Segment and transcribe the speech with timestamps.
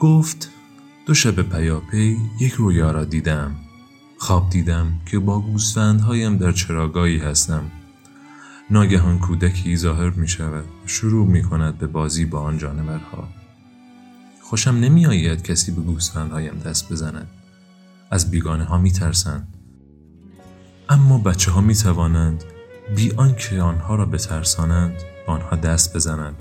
[0.00, 0.50] گفت
[1.06, 3.56] دو شب پیاپی یک رویا را دیدم.
[4.18, 7.70] خواب دیدم که با گوسفندهایم در چراگاهی هستم.
[8.70, 13.28] ناگهان کودکی ظاهر می شود شروع می کند به بازی با آن جانورها.
[14.42, 17.28] خوشم نمی آید کسی به گوسفندهایم دست بزند.
[18.10, 19.54] از بیگانه ها می ترسند.
[20.88, 22.44] اما بچه ها می توانند
[22.96, 24.94] بی آنکه آنها را بترسانند
[25.26, 26.36] به آنها دست بزنند.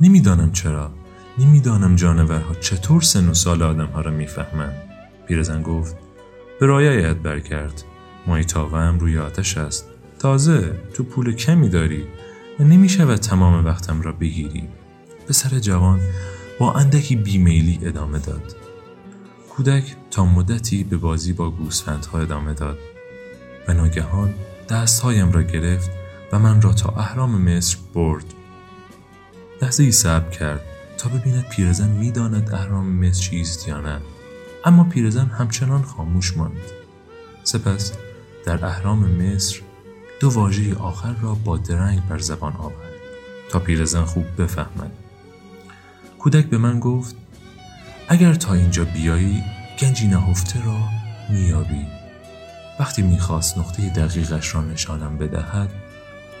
[0.00, 1.03] نمی‌دانم چرا.
[1.38, 4.82] نمی‌دانم جانورها چطور سن و سال آدمها را می‌فهمند.
[5.28, 5.96] پیرزن گفت
[6.60, 7.84] به رایت برکرد.
[8.26, 9.88] مای هم روی آتش است.
[10.18, 12.04] تازه تو پول کمی داری.
[12.60, 14.68] و نمی شود تمام وقتم را بگیری.
[15.28, 16.00] پسر جوان
[16.58, 18.56] با اندکی بیمیلی ادامه داد.
[19.50, 22.78] کودک تا مدتی به بازی با گوسفندها ادامه داد.
[23.68, 24.34] و ناگهان
[24.68, 25.90] دستهایم را گرفت
[26.32, 28.24] و من را تا اهرام مصر برد.
[29.62, 30.60] لحظه ای صبر کرد.
[31.08, 34.00] ببیند پیرزن می‌داند اهرام مصر چیست یا نه.
[34.64, 36.70] اما پیرزن همچنان خاموش ماند.
[37.44, 37.92] سپس
[38.46, 39.60] در اهرام مصر
[40.20, 42.94] دو واژه آخر را با درنگ بر زبان آورد
[43.50, 44.92] تا پیرزن خوب بفهمد.
[46.18, 47.16] کودک به من گفت
[48.08, 49.42] اگر تا اینجا بیایی
[49.78, 50.78] گنجی نهفته را
[51.30, 51.86] میابی
[52.80, 55.70] وقتی می‌خواست نقطه دقیقش را نشانم بدهد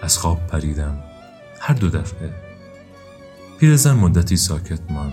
[0.02, 1.02] از خواب پریدم.
[1.60, 2.43] هر دو دفعه
[3.60, 5.12] پیرزن مدتی ساکت ماند.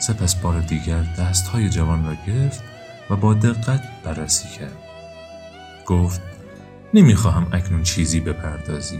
[0.00, 2.62] سپس بار دیگر دستهای جوان را گرفت
[3.10, 4.76] و با دقت بررسی کرد.
[5.86, 6.20] گفت
[6.94, 8.98] نمی‌خواهم اکنون چیزی بپردازی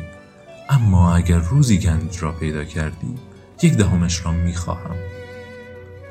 [0.69, 3.15] اما اگر روزی گنج را پیدا کردی
[3.63, 4.97] یک دهمش را می‌خواهم.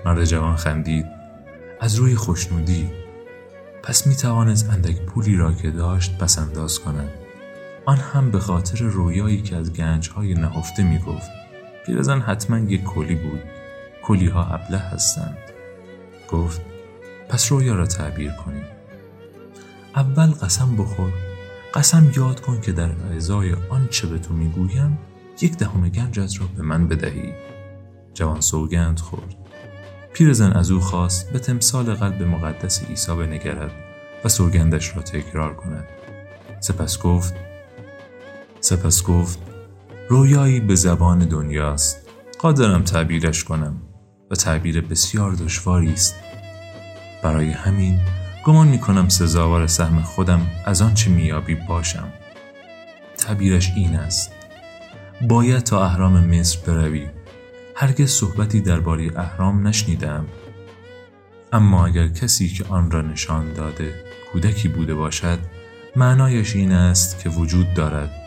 [0.05, 1.05] مرد جوان خندید.
[1.81, 2.89] از روی خوشنودی
[3.83, 7.09] پس می‌توانست اندک پولی را که داشت پس انداز کند.
[7.85, 11.29] آن هم به خاطر رویایی که از گنجهای نهفته می‌گفت.
[11.87, 13.39] پیرزن حتما یک کلی بود.
[14.03, 15.37] کلی ها ابله هستند.
[16.31, 16.61] گفت
[17.29, 18.65] پس رویا را تعبیر کنیم.
[19.95, 21.13] اول قسم بخور.
[21.73, 24.97] قسم یاد کن که در ازای آنچه به تو می‌گویم
[25.41, 27.33] یک دهم گنجت را به من بدهی.
[28.13, 29.35] جوان سوگند خورد.
[30.13, 33.71] پیرزن از او خواست به تمثال قلب مقدس عیسی بنگرد
[34.25, 35.87] و سوگندش را تکرار کند.
[36.59, 37.33] سپس گفت
[38.59, 39.39] سپس گفت
[40.09, 42.09] رویایی به زبان دنیاست.
[42.39, 43.81] قادرم تعبیرش کنم
[44.31, 46.15] و تعبیر بسیار دشواری است.
[47.23, 47.99] برای همین
[48.45, 52.13] گمان می کنم سزاوار سهم خودم از آنچه میابی باشم.
[53.17, 54.31] تعبیرش این است.
[55.29, 57.07] باید تا اهرام مصر بروی.
[57.75, 60.25] هرگز صحبتی درباره اهرام نشنیدم.
[61.53, 64.03] اما اگر کسی که آن را نشان داده
[64.33, 65.39] کودکی بوده باشد
[65.95, 68.26] معنایش این است که وجود دارد.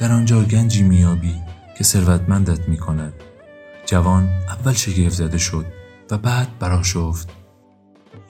[0.00, 1.34] در آنجا گنجی میابی
[1.78, 3.12] که ثروتمندت می کند
[3.86, 5.66] جوان اول شگفت زده شد
[6.10, 7.28] و بعد براشفت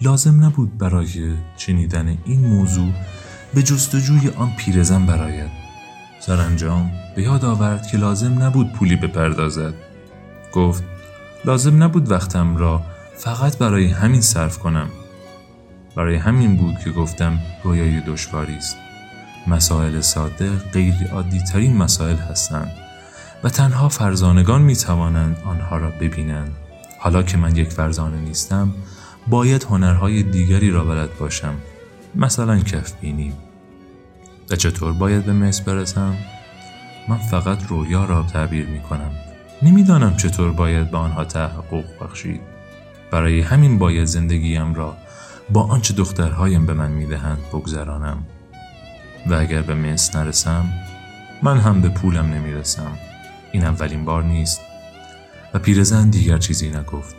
[0.01, 2.93] لازم نبود برای شنیدن این موضوع
[3.55, 5.51] به جستجوی آن پیرزن براید
[6.21, 9.75] سرانجام به یاد آورد که لازم نبود پولی بپردازد.
[10.53, 10.85] گفت
[11.45, 12.83] لازم نبود وقتم را
[13.17, 14.91] فقط برای همین صرف کنم.
[15.97, 18.77] برای همین بود که گفتم رویای دشواری است.
[19.47, 22.73] مسائل ساده غیر عادی ترین مسائل هستند
[23.45, 26.53] و تنها فرزانگان می توانند آنها را ببینند.
[26.99, 28.73] حالا که من یک فرزانه نیستم
[29.27, 31.55] باید هنرهای دیگری را بلد باشم.
[32.15, 33.33] مثلا کف بینیم
[34.51, 36.17] و چطور باید به مصر برسم؟
[37.09, 39.11] من فقط رویا را تعبیر می کنم
[39.63, 42.41] نمی‌دانم چطور باید به آنها تحقق بخشید.
[43.11, 44.97] برای همین باید زندگیم را
[45.51, 48.19] با آنچه دخترهایم به من می‌دهند بگذرانم.
[49.27, 50.65] و اگر به مصر نرسم
[51.43, 52.99] من هم به پولم نمی‌رسم.
[53.53, 54.61] این اولین بار نیست.
[55.55, 57.15] و پیرزن دیگر چیزی نگفت.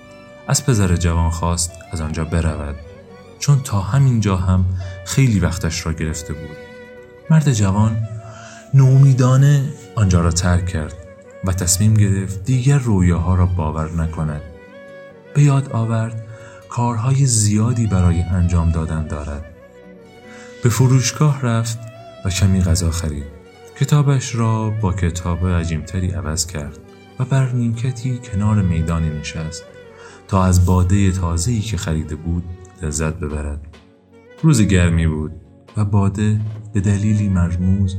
[0.48, 2.76] از پسر جوان خواست از آنجا برود.
[3.40, 4.66] چون تا همین جا هم
[5.06, 6.58] خیلی وقتش را گرفته بود.
[7.30, 8.08] مرد جوان
[8.74, 9.64] نومیدانه
[9.96, 10.94] آنجا را ترک کرد
[11.44, 14.42] و تصمیم گرفت دیگر رویاها را باور نکند.
[15.34, 16.24] به یاد آورد
[16.70, 19.46] کارهای زیادی برای انجام دادن دارد.
[20.64, 21.80] به فروشگاه رفت
[22.26, 23.42] و کمی غذا خرید
[23.80, 26.80] کتابش را با کتاب عجیمتری عوض کرد
[27.20, 29.64] و بر نیمکتی کنار میدانی نشست
[30.28, 32.44] تا از باده تازه‌ای که خریده بود
[32.82, 33.68] لذت ببرد
[34.42, 35.32] روز گرمی بود
[35.78, 36.40] و باده
[36.74, 37.98] به دلیلی مرموز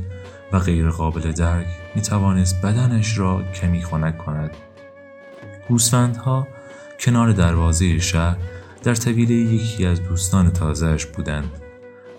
[0.51, 4.51] و غیرقابل درک می توانست بدنش را کمی خنک کند.
[5.69, 6.47] گوسفندها
[6.99, 8.37] کنار دروازه شهر
[8.83, 11.51] در طویل یکی از دوستان تازهش بودند.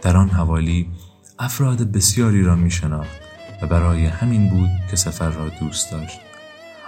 [0.03, 0.89] در آن حوالی
[1.38, 3.20] افراد بسیاری را می شناخت
[3.62, 6.20] و برای همین بود که سفر را دوست داشت.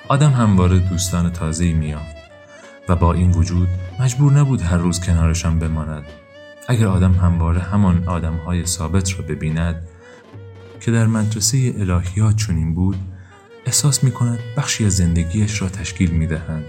[0.09, 2.17] آدم همواره دوستان تازه‌ای میافت
[2.89, 3.69] و با این وجود
[4.01, 6.05] مجبور نبود هر روز کنارشان بماند.
[6.69, 9.89] اگر آدم همواره همان آدمهای ثابت را ببیند
[10.81, 12.99] که در مدرسه الهیات چنین بود
[13.67, 16.65] احساس می کند بخشی از زندگیش را تشکیل می دهند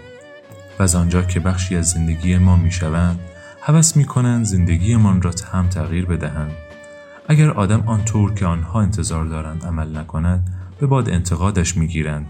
[0.79, 3.19] و از آنجا که بخشی از زندگی ما می شوند
[3.62, 6.67] حوث می کنند زندگیمان را هم تغییر بدهند.
[7.29, 12.27] اگر آدم آنطور که آنها انتظار دارند عمل نکند به باد انتقادش می گیرند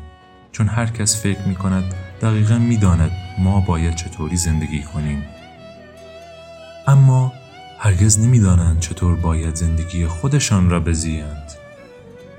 [0.52, 1.84] چون هر کس فکر می کند
[2.22, 5.24] دقیقا می داند ما باید چطوری زندگی کنیم.
[6.88, 7.34] اما
[7.80, 11.52] هرگز نمی‌دانند چطور باید زندگی خودشان را بزیند.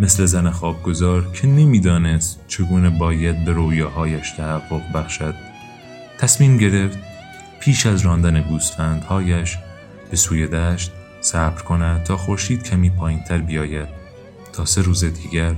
[0.00, 5.34] مثل زن خوابگذار که نمی‌دانست چگونه باید به رویاهایش تحقق بخشد.
[6.18, 6.98] تصمیم گرفت
[7.60, 9.58] پیش از راندن گوسفندهایش
[10.10, 13.88] به سوی دشت صبر کند تا خورشید کمی پایینتر بیاید.
[14.52, 15.54] تا سه روز دیگر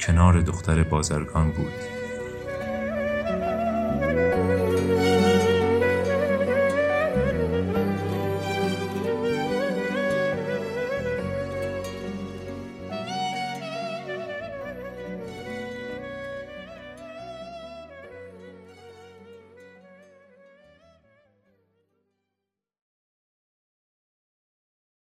[0.00, 2.01] کنار دختر بازرگان بود.